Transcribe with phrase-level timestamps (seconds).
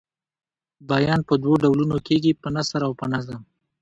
[0.89, 3.41] بیان په دوو ډولونو کیږي په نثر او په نظم.